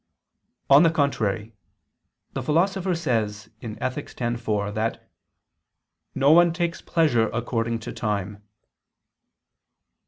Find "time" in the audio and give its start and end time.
7.93-8.41